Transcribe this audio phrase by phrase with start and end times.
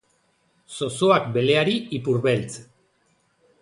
[0.77, 2.61] Zozoak beleari "ipurbeltz".